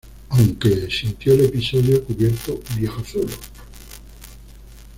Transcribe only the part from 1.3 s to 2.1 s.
el episodio